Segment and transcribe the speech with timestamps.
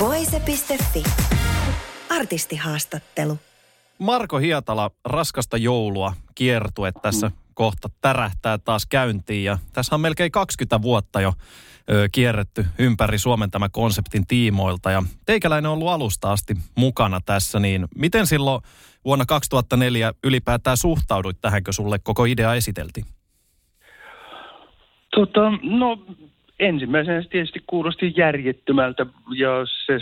[0.00, 1.02] Voise.fi.
[2.10, 3.38] Artistihaastattelu.
[3.98, 9.44] Marko Hietala, raskasta joulua, kiertue tässä kohta tärähtää taas käyntiin.
[9.44, 11.32] Ja tässä on melkein 20 vuotta jo
[11.90, 14.90] ö, kierretty ympäri Suomen tämä konseptin tiimoilta.
[14.90, 18.62] Ja teikäläinen on ollut alusta asti mukana tässä, niin miten silloin
[19.04, 23.06] vuonna 2004 ylipäätään suhtauduit tähän, kun sulle koko idea esiteltiin?
[25.14, 25.98] Tota, no
[26.60, 29.06] ensimmäisenä se tietysti kuulosti järjettömältä
[29.36, 29.50] ja
[29.86, 29.98] se,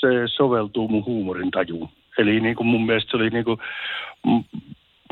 [0.00, 1.88] se soveltuu mun huumorin tajuun.
[2.18, 3.58] Eli niin kuin mun mielestä se oli niin kuin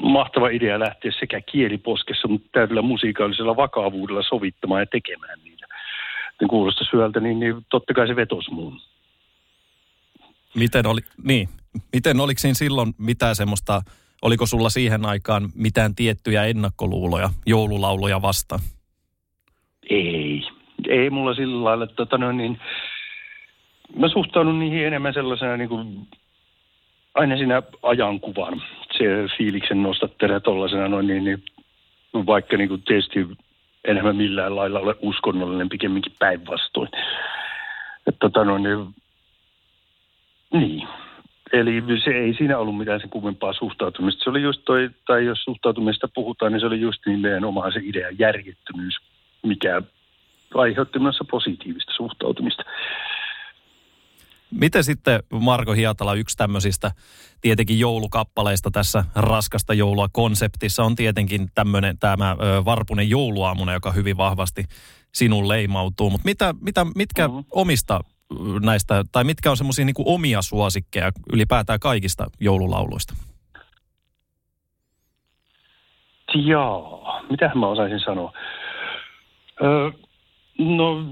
[0.03, 5.67] mahtava idea lähteä sekä kieliposkessa, mutta täydellä musiikaallisella vakavuudella sovittamaan ja tekemään niitä.
[6.41, 8.81] Ne kuulosta syöltä, niin, niin totta kai se vetosi muun.
[10.55, 11.49] Miten oli, niin,
[11.93, 13.83] miten oliko siinä silloin mitään semmoista,
[14.23, 18.61] oliko sulla siihen aikaan mitään tiettyjä ennakkoluuloja joululauluja vastaan?
[19.91, 20.32] Ei.
[20.93, 22.61] Ei mulla sillä lailla, että tota, no, niin,
[23.97, 26.07] mä suhtaudun niihin enemmän sellaisena niin kuin,
[27.15, 28.63] aina siinä ajankuvan,
[28.99, 29.05] se
[29.37, 31.43] fiiliksen nostattelee tuollaisena noin niin, niin
[32.27, 33.27] vaikka niin kuin tietysti
[33.85, 36.89] enemmän millään lailla ole uskonnollinen, pikemminkin päinvastoin.
[38.07, 38.95] Että tota no, niin,
[40.53, 40.89] niin.
[41.53, 44.25] Eli se ei siinä ollut mitään sen kummempaa suhtautumista.
[44.25, 48.19] Se oli just toi, tai jos suhtautumista puhutaan, niin se oli just nimenomaan se idean
[48.19, 48.95] järjettömyys,
[49.43, 49.83] mikä
[50.55, 52.63] aiheutti myös positiivista suhtautumista.
[54.51, 56.91] Miten sitten Marko Hietala, yksi tämmöisistä
[57.41, 64.65] tietenkin joulukappaleista tässä raskasta joulua konseptissa on tietenkin tämmöinen tämä Varpunen jouluaamuna, joka hyvin vahvasti
[65.13, 66.11] sinun leimautuu.
[66.11, 67.45] Mutta mitä, mitä, mitkä mm-hmm.
[67.51, 68.01] omista
[68.63, 73.15] näistä, tai mitkä on semmoisia niin omia suosikkeja ylipäätään kaikista joululauluista?
[76.35, 78.33] Joo, mitä mä osaisin sanoa?
[79.63, 79.91] Öö,
[80.59, 81.05] no,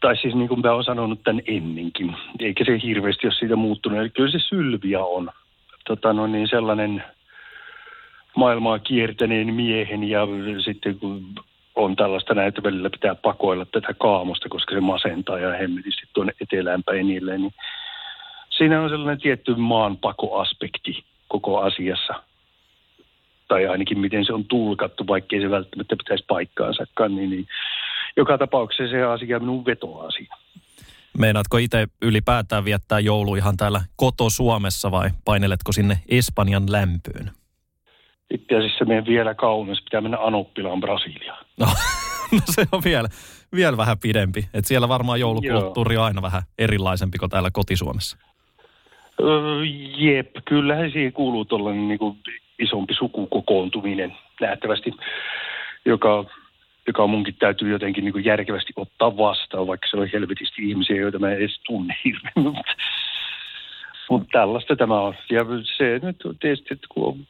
[0.00, 3.98] tai siis niin kuin mä oon sanonut tämän ennenkin, eikä se hirveästi ole siitä muuttunut.
[3.98, 5.30] Eli kyllä se Sylvia on
[5.86, 7.04] tota no niin, sellainen
[8.36, 10.20] maailmaa kiertäneen miehen ja
[10.64, 11.34] sitten kun
[11.74, 16.82] on tällaista näitä välillä pitää pakoilla tätä kaamosta, koska se masentaa ja hemmetisti tuonne etelään
[16.82, 17.52] päin niille, niin
[18.50, 22.14] siinä on sellainen tietty maanpakoaspekti koko asiassa.
[23.48, 27.46] Tai ainakin miten se on tulkattu, vaikkei se välttämättä pitäisi paikkaansakaan, niin, niin
[28.18, 30.36] joka tapauksessa se asia minun vetoaa siinä.
[31.18, 37.30] Meinaatko itse ylipäätään viettää joulu ihan täällä koto Suomessa vai paineletko sinne Espanjan lämpöön?
[38.34, 41.44] Itse asiassa meidän vielä kauemmas pitää mennä Anoppilaan Brasiliaan.
[41.60, 41.66] No,
[42.32, 43.08] no se on vielä,
[43.54, 44.48] vielä vähän pidempi.
[44.54, 48.18] Et siellä varmaan joulukulttuuri on aina vähän erilaisempi kuin täällä kotisuomessa.
[49.20, 49.64] Öö,
[49.96, 51.98] jep, kyllähän siihen kuuluu tuollainen niin
[52.58, 54.92] isompi sukukokoontuminen nähtävästi,
[55.84, 56.24] joka
[56.88, 61.30] joka munkin täytyy jotenkin niin järkevästi ottaa vastaan, vaikka se on helvetisti ihmisiä, joita mä
[61.30, 62.64] en edes tunne hirveän.
[64.10, 65.14] Mutta tällaista tämä on.
[65.30, 65.44] Ja
[65.76, 67.26] se nyt tietysti, että kun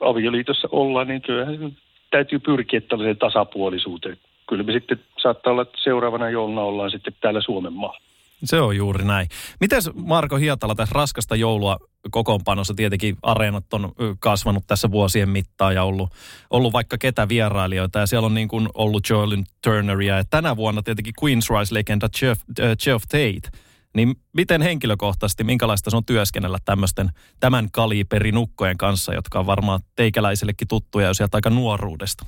[0.00, 1.76] avioliitossa ollaan, niin kyllähän
[2.10, 4.16] täytyy pyrkiä tällaiseen tasapuolisuuteen.
[4.48, 7.96] Kyllä me sitten saattaa olla, että seuraavana jouluna ollaan sitten täällä Suomen maa.
[8.44, 9.28] Se on juuri näin.
[9.60, 11.78] Miten Marko Hietala tässä raskasta joulua
[12.10, 16.10] kokoonpanossa tietenkin areenat on kasvanut tässä vuosien mittaan ja ollut,
[16.50, 20.82] ollut vaikka ketä vierailijoita ja siellä on niin kuin ollut Joelin Turneria ja tänä vuonna
[20.82, 23.58] tietenkin Queen's Rise-legenda Jeff, äh, Jeff Tate.
[23.94, 27.10] Niin miten henkilökohtaisesti, minkälaista se on työskennellä tämmöisten
[27.40, 32.26] tämän kaliberin nukkojen kanssa, jotka on varmaan teikäläisellekin tuttuja jo sieltä aika nuoruudesta?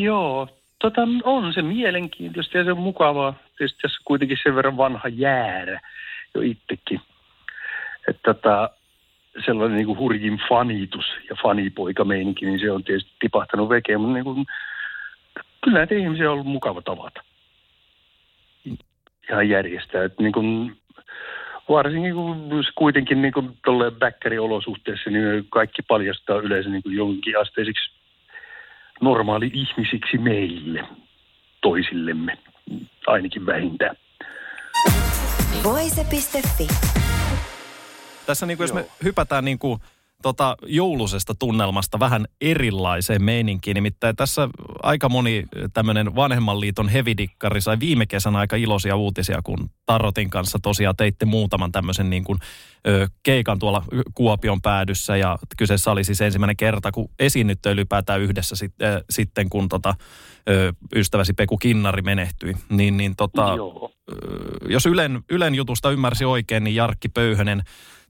[0.00, 0.48] Joo,
[0.78, 3.34] tota, on se mielenkiintoista ja se on mukavaa.
[3.58, 5.80] Tietysti tässä kuitenkin sen verran vanha jäärä
[6.34, 7.00] jo itsekin.
[8.08, 8.70] Että tota,
[9.46, 14.24] sellainen niin kuin hurjin fanitus ja fanipoikameininki, niin se on tietysti tipahtanut vekeen, mutta niin
[14.24, 14.46] kuin,
[15.64, 17.22] kyllä näitä ihmisiä on ollut mukava tavata.
[19.30, 20.04] Ihan järjestää.
[20.04, 20.76] Että niin kuin,
[21.68, 23.56] varsinkin kun kuitenkin niin kuin
[24.40, 27.97] olosuhteessa, niin kaikki paljastaa yleensä niin kuin jonkin asteisiksi
[29.00, 30.84] normaali ihmisiksi meille,
[31.60, 32.38] toisillemme,
[33.06, 33.96] ainakin vähintään.
[35.64, 36.68] Voise.fi.
[38.26, 39.80] Tässä niin kuin, jos me hypätään niin kuin
[40.22, 43.74] tota, joulusesta tunnelmasta vähän erilaiseen meininkiin.
[43.74, 44.48] Nimittäin tässä
[44.82, 50.58] aika moni tämmöinen vanhemman liiton hevidikkari sai viime kesänä aika iloisia uutisia, kun Tarotin kanssa
[50.62, 52.38] tosiaan teitte muutaman tämmöisen niin kuin,
[52.86, 53.82] ö, keikan tuolla
[54.14, 55.16] Kuopion päädyssä.
[55.16, 59.94] Ja kyseessä oli siis ensimmäinen kerta, kun esiinnytte ylipäätään yhdessä sit, ö, sitten, kun tota,
[60.50, 62.54] ö, ystäväsi Peku Kinnari menehtyi.
[62.68, 63.90] Niin, niin tota, Joo.
[64.68, 67.62] Jos Ylen, Ylen jutusta ymmärsi oikein, niin Jarkki Pöyhönen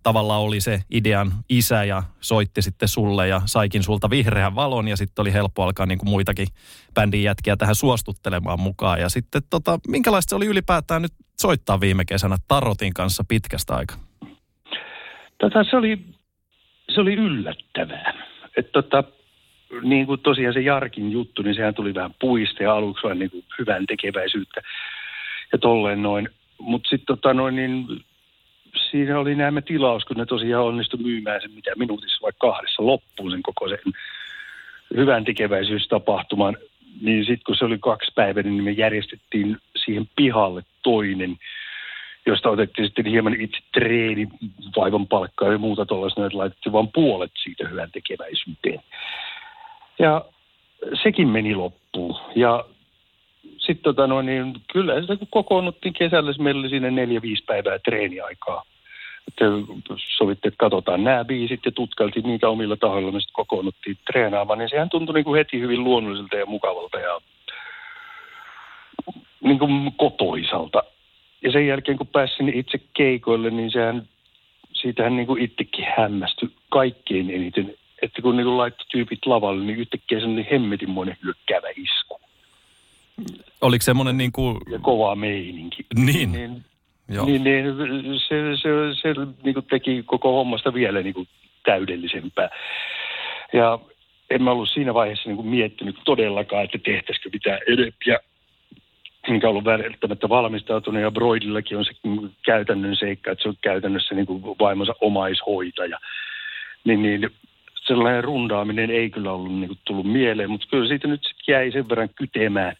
[0.02, 4.96] tavallaan oli se idean isä ja soitti sitten sulle ja saikin sulta vihreän valon ja
[4.96, 6.46] sitten oli helppo alkaa niin kuin muitakin
[6.94, 9.00] bändin jätkiä tähän suostuttelemaan mukaan.
[9.00, 13.96] Ja sitten tota, minkälaista se oli ylipäätään nyt soittaa viime kesänä Tarotin kanssa pitkästä aikaa?
[15.38, 15.98] Tota, se, oli,
[16.94, 18.14] se oli yllättävää.
[18.56, 19.04] Että tota,
[19.82, 23.30] niin kuin tosiaan se Jarkin juttu, niin sehän tuli vähän puista ja aluksi vain niin
[23.30, 24.60] kuin hyvän tekeväisyyttä
[25.52, 26.28] ja tolleen noin.
[26.58, 27.86] Mutta sitten tota noin, niin
[28.90, 33.30] siinä oli nämä tilaus, kun ne tosiaan onnistui myymään sen mitä minuutissa vai kahdessa loppuun
[33.30, 33.78] sen koko sen
[34.96, 36.56] hyvän tekeväisyystapahtuman.
[37.00, 41.36] Niin sitten kun se oli kaksi päivää, niin me järjestettiin siihen pihalle toinen,
[42.26, 44.28] josta otettiin sitten hieman itse treeni,
[44.76, 48.80] vaivan palkkaa ja muuta tuollaista, että laitettiin vain puolet siitä hyvän tekeväisyyteen.
[49.98, 50.24] Ja
[51.02, 52.16] sekin meni loppuun.
[52.36, 52.64] Ja
[53.68, 57.44] sitten tota noin, niin kyllä sitä kun kokoonnuttiin kesällä, se meillä oli siinä neljä, viisi
[57.44, 58.62] päivää treeniaikaa.
[59.28, 59.44] Että
[60.16, 64.68] sovittiin, että katsotaan nämä biisit ja tutkailtiin niitä omilla tahoilla, me sitten kokoonnuttiin treenaamaan, niin
[64.68, 67.20] sehän tuntui niin kuin heti hyvin luonnolliselta ja mukavalta ja
[69.40, 70.82] niin kuin kotoisalta.
[71.42, 74.08] Ja sen jälkeen, kun pääsin itse keikoille, niin sehän,
[74.72, 77.74] siitähän niin kuin itsekin hämmästyi kaikkein eniten.
[78.02, 81.67] Että kun niin kuin laittoi tyypit lavalle, niin yhtäkkiä sellainen hemmetinmoinen hyökkäävä.
[83.60, 84.56] Oliko semmoinen niin kuin...
[84.70, 85.86] Ja kova meininki.
[85.96, 86.32] Niin.
[86.32, 86.64] niin
[87.08, 87.26] Joo.
[87.26, 87.64] niin, niin
[88.28, 88.68] se, se,
[89.02, 91.28] se niin kuin teki koko hommasta vielä niin kuin
[91.64, 92.48] täydellisempää.
[93.52, 93.78] Ja
[94.30, 98.18] en mä ollut siinä vaiheessa niin kuin miettinyt todellakaan, että tehtäisikö mitään edempiä.
[99.28, 101.92] Enkä ollut välttämättä valmistautunut ja Broidillakin on se
[102.44, 105.98] käytännön seikka, että se on käytännössä niin kuin vaimonsa omaishoitaja.
[106.84, 107.30] Niin, niin
[107.74, 111.72] sellainen rundaaminen ei kyllä ollut niin kuin tullut mieleen, mutta kyllä siitä nyt sit jäi
[111.72, 112.76] sen verran kytemään,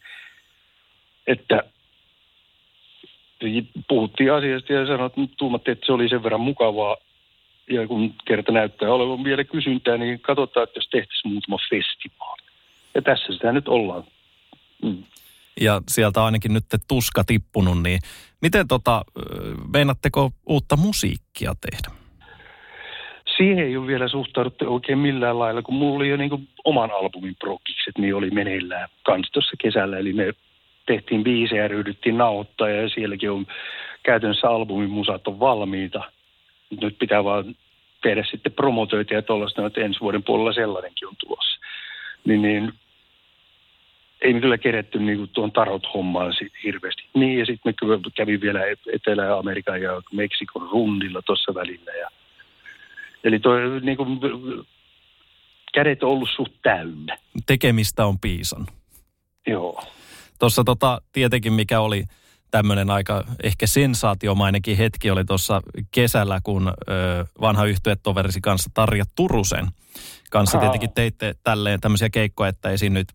[1.28, 1.62] että
[3.88, 6.96] puhuttiin asiasta ja sanoin, että tuumattiin, että se oli sen verran mukavaa.
[7.70, 12.42] Ja kun kerta näyttää olevan vielä kysyntää, niin katsotaan, että jos tehtäisiin muutama festivaali.
[12.94, 14.04] Ja tässä sitä nyt ollaan.
[14.82, 15.02] Mm.
[15.60, 17.98] Ja sieltä ainakin nyt tuska tippunut, niin
[18.42, 19.04] miten tota,
[19.72, 21.98] meinatteko uutta musiikkia tehdä?
[23.36, 27.36] Siihen ei ole vielä suhtauduttu oikein millään lailla, kun mulla oli jo niin oman albumin
[27.36, 29.98] prokikset, niin oli meneillään kans tuossa kesällä.
[29.98, 30.32] Eli me
[30.88, 33.46] tehtiin biisejä ryhdyttiin nauhoittaa ja sielläkin on
[34.02, 36.12] käytännössä albumin musat on valmiita.
[36.80, 37.56] Nyt pitää vaan
[38.02, 41.60] tehdä sitten promotöitä ja tuollaista, että ensi vuoden puolella sellainenkin on tulossa.
[42.24, 42.72] Niin, niin
[44.20, 47.02] ei me kyllä keretty niin kuin tuon tarot-hommaan sit hirveästi.
[47.14, 48.60] Niin, ja sitten me kävin vielä
[48.92, 51.92] Etelä-Amerikan ja Meksikon rundilla tuossa välillä.
[51.92, 52.08] Ja,
[53.24, 54.20] eli toi, niin kuin,
[55.74, 57.18] kädet on ollut suht täynnä.
[57.46, 58.66] Tekemistä on piisan.
[59.46, 59.82] Joo.
[60.38, 62.04] Tuossa tota, tietenkin mikä oli
[62.50, 66.72] tämmöinen aika ehkä sensaatiomainenkin hetki oli tuossa kesällä, kun ö,
[67.40, 69.68] vanha yhtyeetoverisi kanssa Tarja Turusen
[70.30, 73.08] kanssa tietenkin teitte tälleen tämmöisiä keikkoja, että esiinnyt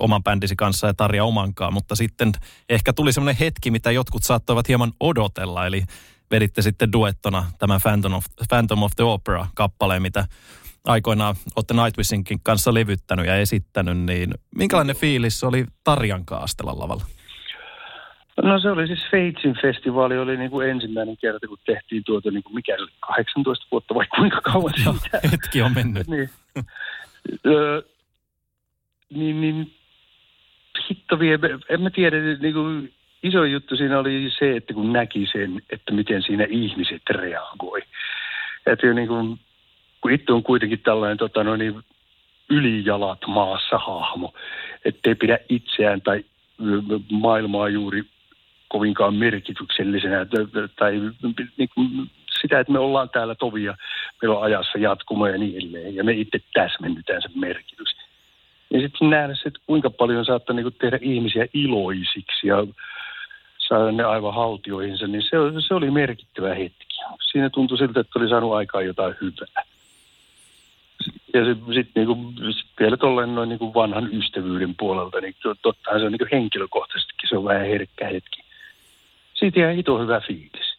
[0.00, 2.32] oman bändisi kanssa ja Tarja omankaan, mutta sitten
[2.68, 5.84] ehkä tuli semmoinen hetki, mitä jotkut saattoivat hieman odotella, eli
[6.30, 10.26] veditte sitten duettona tämän Phantom of, Phantom of the Opera-kappaleen, mitä
[10.84, 17.04] aikoinaan olette Nightwishinkin kanssa levyttänyt ja esittänyt, niin minkälainen fiilis oli Tarjan kaastella lavalla?
[18.42, 22.42] No se oli siis Feitsin festivaali, oli niin kuin ensimmäinen kerta, kun tehtiin tuota, niin
[22.42, 24.94] kuin mikä oli, 18 vuotta vai kuinka kauan Joo,
[25.32, 26.06] hetki on mennyt.
[26.06, 26.30] niin,
[27.46, 27.82] öö,
[29.10, 29.74] niin, niin
[30.90, 31.38] hitto vie,
[31.68, 35.92] en mä tiedä, niin kuin iso juttu siinä oli se, että kun näki sen, että
[35.92, 37.82] miten siinä ihmiset reagoi.
[38.66, 39.40] Että niin kuin,
[40.04, 41.82] kun itse on kuitenkin tällainen tota, no niin,
[42.50, 44.34] ylijalat maassa hahmo,
[44.84, 46.24] ettei pidä itseään tai
[47.12, 48.02] maailmaa juuri
[48.68, 50.26] kovinkaan merkityksellisenä
[50.78, 50.92] tai
[51.56, 51.88] niin kuin
[52.42, 53.76] sitä, että me ollaan täällä tovia,
[54.22, 57.96] meillä on ajassa jatkuma ja niin edelleen, ja me itse täsmennytään sen merkitys.
[58.70, 62.66] Ja sitten nähdä se, että kuinka paljon saattaa niin tehdä ihmisiä iloisiksi ja
[63.68, 65.36] saada ne aivan haltioihinsa, niin se,
[65.68, 66.86] se oli merkittävä hetki.
[67.32, 69.73] Siinä tuntui siltä, että oli saanut aikaan jotain hyvää.
[71.34, 76.12] Ja sitten niinku, sit vielä tolleen noin niinku vanhan ystävyyden puolelta, niin tottahan se on
[76.12, 78.44] niinku henkilökohtaisestikin, se on vähän herkkä hetki.
[79.34, 80.76] Siitä ihan hito hyvä fiilis.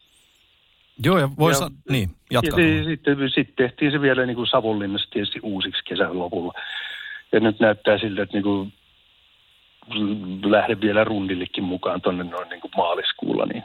[1.04, 2.60] Joo, ja voi sa- niin, jatka.
[2.60, 6.52] Ja sitten, sitten tehtiin se vielä niin kuin Savonlinnassa tietysti uusiksi kesän lopulla.
[7.32, 8.72] Ja nyt näyttää siltä, että niin kuin
[10.44, 13.46] lähden vielä rundillekin mukaan tuonne noin niin kuin maaliskuulla.
[13.46, 13.64] Niin.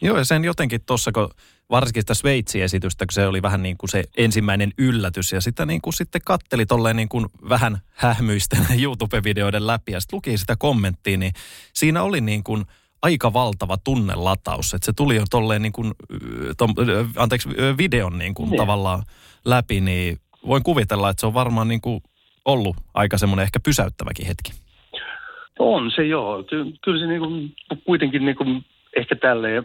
[0.00, 1.30] Joo, ja sen jotenkin tuossa, kun
[1.70, 5.80] varsinkin sitä Sveitsi-esitystä, kun se oli vähän niin kuin se ensimmäinen yllätys, ja sitä niin
[5.80, 11.16] kuin sitten katteli tolleen niin kuin vähän hähmyisten YouTube-videoiden läpi, ja sitten luki sitä kommenttia,
[11.16, 11.32] niin
[11.72, 12.64] siinä oli niin kuin
[13.02, 15.92] aika valtava tunnelataus, että se tuli jo tolleen niin kuin,
[16.58, 16.74] tom,
[17.16, 17.48] anteeksi,
[17.78, 18.58] videon niin kuin niin.
[18.58, 19.02] tavallaan
[19.44, 22.00] läpi, niin voin kuvitella, että se on varmaan niin kuin
[22.44, 24.52] ollut aika semmoinen ehkä pysäyttäväkin hetki.
[25.58, 26.44] On se joo.
[26.84, 28.64] Kyllä se niin kuin, kuitenkin niin kuin,
[28.96, 29.64] ehkä tälleen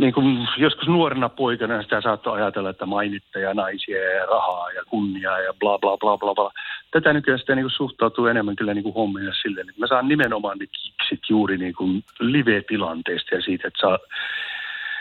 [0.00, 4.82] niin kuin joskus nuorena poikana sitä saattoi ajatella, että mainittaa ja naisia ja rahaa ja
[4.88, 6.52] kunniaa ja bla bla bla bla bla.
[6.90, 10.08] Tätä nykyään sitä niin kuin suhtautuu enemmän kyllä niin kuin hommia silleen, että mä saan
[10.08, 13.98] nimenomaan ne kiksit juuri niin kuin live-tilanteesta ja siitä, että saa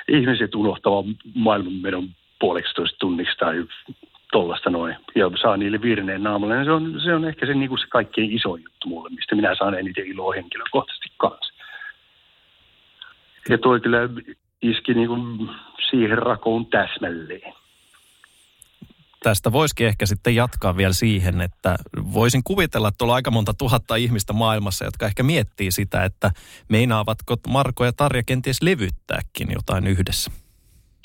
[0.08, 2.10] ihmiset unohtavan maailmanmenon
[2.40, 3.64] puoleksitoista tunniksi tai
[4.32, 4.96] tollasta noin.
[5.16, 6.64] Ja saa niille virneen naamalle.
[6.64, 9.56] Se on, se on ehkä se, niin kuin se kaikkein iso juttu mulle, mistä minä
[9.56, 11.54] saan eniten iloa henkilökohtaisesti kanssa.
[13.50, 14.00] Ja toi kyllä
[14.64, 15.50] iski niin kuin
[15.90, 17.54] siihen rakoon täsmälleen.
[19.24, 21.76] Tästä voisikin ehkä sitten jatkaa vielä siihen, että
[22.14, 26.32] voisin kuvitella, että on aika monta tuhatta ihmistä maailmassa, jotka ehkä miettii sitä, että
[26.70, 30.32] meinaavatko Marko ja Tarja kenties levyttääkin jotain yhdessä.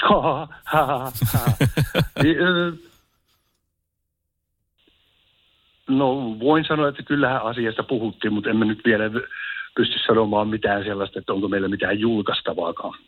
[5.88, 9.04] no voin sanoa, että kyllähän asiasta puhuttiin, mutta emme nyt vielä
[9.76, 12.98] pysty sanomaan mitään sellaista, että onko meillä mitään julkaistavaakaan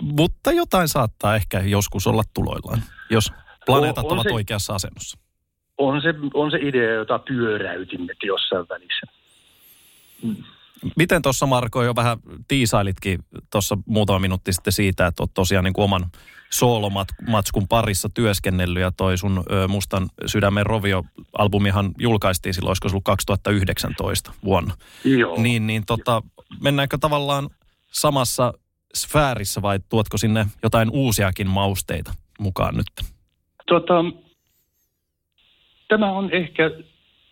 [0.00, 3.32] mutta jotain saattaa ehkä joskus olla tuloillaan, jos
[3.66, 5.18] planeetat on, on ovat se, oikeassa asennossa.
[5.78, 9.06] On se, on se idea, jota pyöräytimme jossain välissä.
[10.22, 10.36] Mm.
[10.96, 12.18] Miten tuossa Marko jo vähän
[12.48, 13.18] tiisailitkin
[13.52, 16.06] tuossa muutama minuutti sitten siitä, että olet tosiaan niin kuin oman
[16.50, 23.04] soolomatskun parissa työskennellyt ja toi sun ö, Mustan sydämen Rovio-albumihan julkaistiin silloin, olisiko se ollut
[23.04, 24.74] 2019 vuonna.
[25.04, 25.42] Joo.
[25.42, 26.22] Niin, niin tota,
[26.60, 27.50] mennäänkö tavallaan
[27.92, 28.52] samassa
[28.94, 33.10] sfäärissä vai tuotko sinne jotain uusiakin mausteita mukaan nyt?
[33.66, 34.04] Tota,
[35.88, 36.70] tämä on ehkä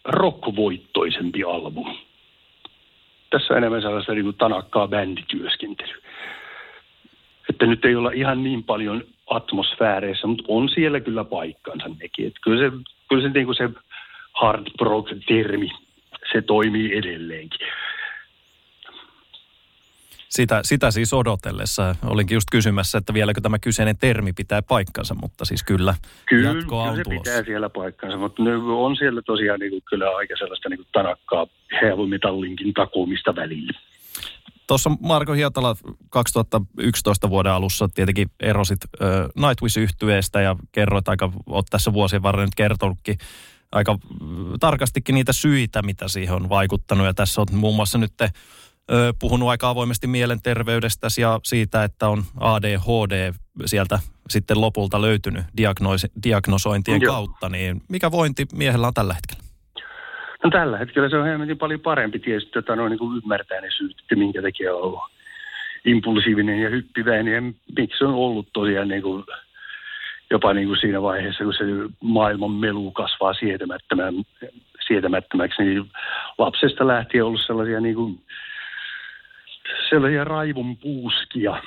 [0.05, 2.09] rockvoittoisempi albumi.
[3.31, 6.03] Tässä on enemmän sellaista niin kuin tanakkaa bändityöskentelyä.
[7.51, 12.27] Että nyt ei olla ihan niin paljon atmosfääreissä, mutta on siellä kyllä paikkansa nekin.
[12.27, 12.77] Että kyllä se,
[13.09, 13.71] kyllä se, niin kuin se
[14.33, 15.69] hard rock-termi,
[16.33, 17.67] se toimii edelleenkin.
[20.29, 21.95] Sitä, sitä siis odotellessa.
[22.05, 25.95] Olinkin just kysymässä, että vieläkö tämä kyseinen termi pitää paikkansa, mutta siis kyllä,
[26.29, 27.23] kyllä jatkoa on kyllä se tulossa.
[27.31, 31.47] pitää siellä paikkansa, mutta on siellä tosiaan niin kuin, kyllä aika sellaista niin kuin tanakkaa
[31.83, 33.81] heavymetallinkin takuumista välillä.
[34.67, 35.77] Tuossa Marko Hietala
[36.11, 39.09] 2011 vuoden alussa tietenkin erosit äh,
[39.47, 43.19] Nightwish-yhtyeestä ja kerroit aika, oot tässä vuosien varrella nyt kertonutkin
[43.73, 43.99] aika
[44.61, 47.07] tarkastikin niitä syitä, mitä siihen on vaikuttanut.
[47.07, 48.13] Ja tässä on muun muassa nyt
[49.19, 53.33] puhunut aika avoimesti mielenterveydestä ja siitä, että on ADHD
[53.67, 57.13] sieltä sitten lopulta löytynyt diagnoosi, diagnosointien Joo.
[57.13, 59.43] kautta, niin mikä vointi miehellä on tällä hetkellä?
[60.45, 63.69] No tällä hetkellä se on hemmetin paljon parempi tietysti, että noin niin kuin ymmärtää ne
[63.77, 65.01] syyt, että minkä takia on ollut
[65.85, 67.43] impulsiivinen ja hyppiväinen ja
[67.79, 69.25] miksi on ollut tosiaan niin kuin,
[70.31, 71.65] jopa niin kuin siinä vaiheessa, kun se
[72.01, 73.35] maailman melu kasvaa
[74.89, 75.91] sietämättömäksi, niin
[76.39, 78.21] lapsesta lähtien ollut sellaisia niin kuin
[79.91, 81.63] sellaisia raivon puuskia,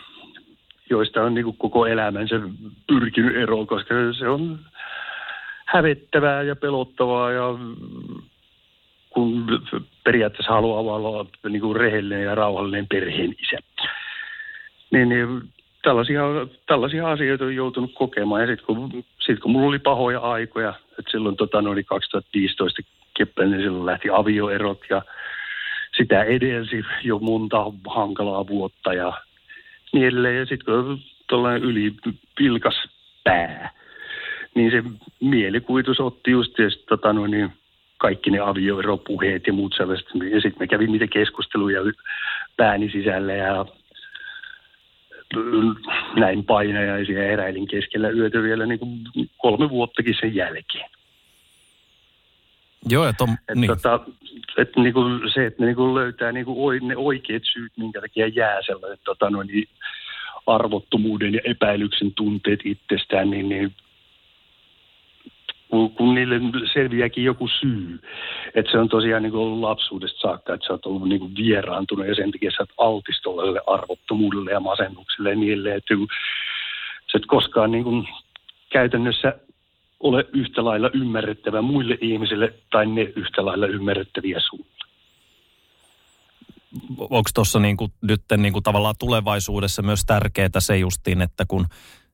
[0.89, 2.35] joista on niin koko elämänsä
[2.87, 4.59] pyrkinyt eroon, koska se on
[5.65, 7.45] hävettävää ja pelottavaa ja
[9.09, 9.45] kun
[10.03, 13.57] periaatteessa haluaa olla niin kuin rehellinen ja rauhallinen perheen isä.
[14.91, 15.27] Niin, niin
[15.83, 16.21] tällaisia,
[16.67, 18.41] tällaisia asioita on joutunut kokemaan.
[18.41, 22.81] Ja sitten kun, sit kun mulla oli pahoja aikoja, että silloin tota, noin 2015
[23.17, 25.01] keppelin, niin silloin lähti avioerot ja
[25.98, 29.13] sitä edelsi jo monta hankalaa vuotta ja
[29.93, 30.38] niin edelleen.
[30.38, 31.93] Ja sitten kun tuollainen yli
[32.38, 32.75] pilkas
[33.24, 33.71] pää,
[34.55, 34.83] niin se
[35.21, 37.53] mielikuvitus otti just tietysti, tota, no, niin
[37.98, 40.07] kaikki ne avioeropuheet ja muut sellaiset.
[40.31, 41.81] Ja sitten me kävimme niitä keskusteluja
[42.57, 43.65] pääni sisällä ja
[46.15, 49.00] näin painajaisia eräilin keskellä yötä vielä niin kuin
[49.38, 50.89] kolme vuottakin sen jälkeen.
[52.89, 53.67] Joo, että on, et niin.
[53.67, 54.00] Tota,
[54.57, 58.01] et niin kuin se, että ne niin kuin löytää niin kuin ne oikeat syyt, minkä
[58.01, 59.69] takia jää sellaiset tota, no, niin
[60.47, 63.75] arvottomuuden ja epäilyksen tunteet itsestään, niin, niin
[65.69, 66.35] kun, kun niille
[66.73, 68.00] selviääkin joku syy.
[68.55, 72.15] Että se on tosiaan niin ollut lapsuudesta saakka, että sä oot ollut niin vieraantunut ja
[72.15, 73.21] sen takia sä oot altis
[73.67, 75.93] arvottomuudelle ja masennukselle ja niille, että
[77.11, 78.07] sä et koskaan niin kuin
[78.69, 79.33] käytännössä
[80.03, 84.65] ole yhtä lailla ymmärrettävä muille ihmisille tai ne yhtä lailla ymmärrettäviä sulle.
[86.98, 91.65] Onko tuossa niinku, nyt niinku tavallaan tulevaisuudessa myös tärkeää se justiin, että kun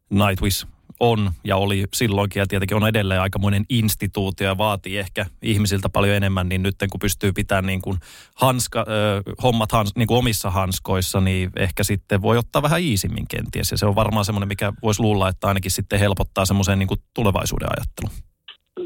[0.10, 0.68] Nightwish
[1.00, 6.16] on ja oli silloinkin ja tietenkin on edelleen aikamoinen instituutio ja vaatii ehkä ihmisiltä paljon
[6.16, 7.98] enemmän, niin nyt kun pystyy pitämään niin kuin
[8.36, 13.28] hanska, ö, hommat hans, niin kuin omissa hanskoissa, niin ehkä sitten voi ottaa vähän iisimmin
[13.28, 13.72] kenties.
[13.72, 17.00] Ja se on varmaan semmoinen, mikä voisi luulla, että ainakin sitten helpottaa semmoiseen niin kuin
[17.14, 18.28] tulevaisuuden ajatteluun.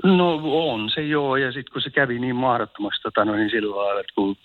[0.03, 3.75] No on se joo, ja sitten kun se kävi niin mahdottomaksi tota, no, niin sillä
[3.75, 4.37] lailla, että kun,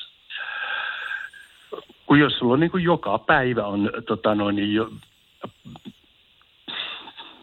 [2.07, 4.91] kun jos sulla on niin kuin joka päivä on tota, no, niin jo,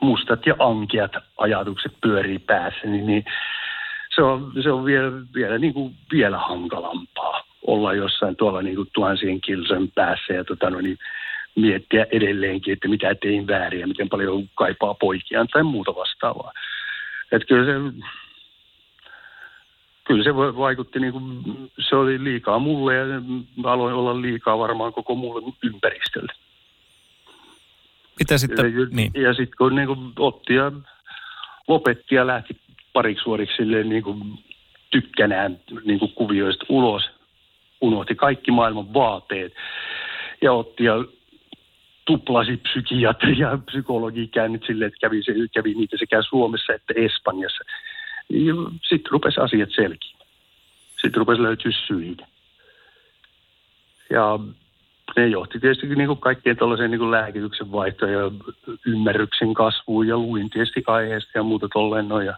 [0.04, 3.26] mustat ja ankeat ajatukset pyörii päässä, niin, niin
[4.16, 8.90] se on, se on vielä, vielä, niin kuin vielä hankalampaa olla jossain tuolla niin kuin
[8.94, 10.98] tuhansien kilsojen päässä ja tota, no, niin
[11.56, 16.52] miettiä edelleenkin, että mitä tein väärin ja miten paljon kaipaa poikiaan tai muuta vastaavaa.
[17.32, 18.04] Että kyllä se,
[20.04, 21.26] kyllä se vaikutti niin kuin,
[21.90, 23.06] se oli liikaa mulle ja
[23.64, 26.34] aloin olla liikaa varmaan koko muulle ympäristölle.
[28.20, 29.12] Miten sitten, ja, niin.
[29.16, 30.72] ja sitten kun niin kuin otti ja
[31.68, 32.58] lopetti ja lähti
[32.94, 34.44] pariksi vuoriksi silleen niin kuin
[34.92, 37.10] tykkänään niin kuin kuvioista ulos,
[37.82, 39.54] unohti kaikki maailman vaateet
[40.42, 40.94] ja otti ja
[42.06, 47.64] tuplasi psykiatria ja psykologikäynnit silleen, että kävi, se, kävi niitä sekä Suomessa että Espanjassa.
[48.90, 50.18] Sitten rupesi asiat selkiin.
[51.02, 52.28] Sitten rupesi löytyä syitä.
[54.10, 54.40] Ja
[55.18, 58.32] ne johti tietysti niin kuin kaikkien tuollaiseen niin lääkityksen vaihtoon ja
[58.86, 62.38] ymmärryksen kasvuun ja luin tietysti aiheesta ja muuta tolleen no, ja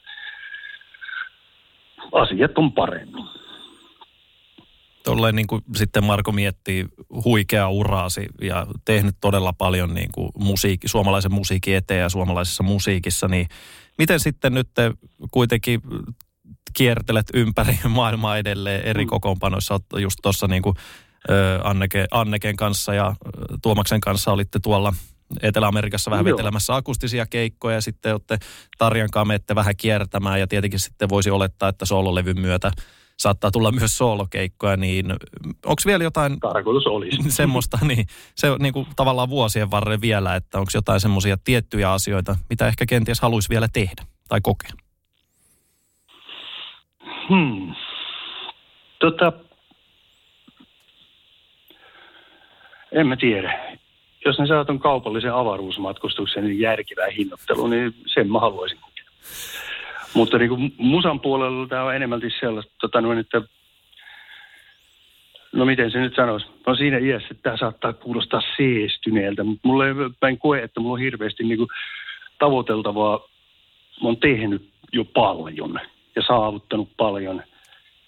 [2.12, 3.26] asiat on paremmin.
[5.04, 6.86] Tolleen niin kuin sitten Marko miettii
[7.26, 13.28] huikea uraasi ja tehnyt todella paljon niin kuin musiikki, suomalaisen musiikin eteen ja suomalaisessa musiikissa,
[13.28, 13.48] niin
[13.98, 14.92] miten sitten nyt te
[15.32, 15.82] kuitenkin
[16.74, 19.10] kiertelet ympäri maailmaa edelleen eri mm.
[19.10, 20.76] kokoonpanoissa, just tuossa niin kuin
[21.64, 23.16] Anneke, Anneken kanssa ja
[23.62, 24.94] Tuomaksen kanssa olitte tuolla
[25.42, 26.38] Etelä-Amerikassa vähän Joo.
[26.38, 28.38] vetelemässä akustisia keikkoja ja sitten olette
[28.78, 32.72] Tarjan kanssa menette vähän kiertämään ja tietenkin sitten voisi olettaa, että soololevyn myötä
[33.18, 35.12] saattaa tulla myös soolokeikkoja, niin
[35.66, 36.40] onko vielä jotain...
[36.40, 37.18] Tarkoitus olisi.
[37.42, 41.92] Semmoista, niin se on niin kuin tavallaan vuosien varrella vielä, että onko jotain semmoisia tiettyjä
[41.92, 44.72] asioita, mitä ehkä kenties haluaisi vielä tehdä tai kokea?
[47.30, 47.76] Hmm.
[49.00, 49.34] Tota,
[52.96, 53.78] En mä tiedä.
[54.26, 58.80] Jos ne saa kaupallisen avaruusmatkustuksen järkevää hinnoittelu, niin sen mä haluaisin.
[60.14, 63.42] Mutta niin kuin musan puolella tämä on enemmälti sellaista, tota noin, että
[65.52, 69.88] no miten se nyt sanoisi, no siinä iässä, että tämä saattaa kuulostaa seestyneeltä, mutta mulla
[69.88, 71.70] ei, päin koe, että mulla on hirveästi niin kuin
[72.40, 73.20] tavoiteltavaa,
[74.02, 75.80] mä oon tehnyt jo paljon
[76.16, 77.44] ja saavuttanut paljon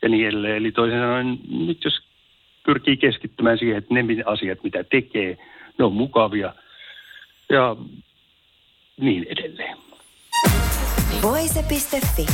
[0.02, 0.56] ja niin edelleen.
[0.56, 2.07] Eli toisin sanoen, nyt jos
[2.68, 5.38] pyrkii keskittymään siihen, että ne asiat, mitä tekee,
[5.80, 6.54] ne on mukavia
[7.50, 7.76] ja
[9.00, 9.78] niin edelleen.
[11.22, 12.26] Voise.fi.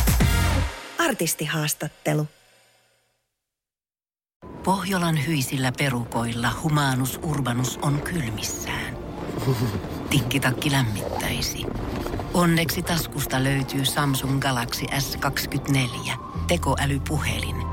[1.00, 2.28] Artistihaastattelu.
[4.66, 8.98] Pohjolan hyisillä perukoilla humanus urbanus on kylmissään.
[10.10, 11.66] Tikkitakki lämmittäisi.
[12.34, 16.12] Onneksi taskusta löytyy Samsung Galaxy S24
[16.48, 17.56] tekoälypuhelin–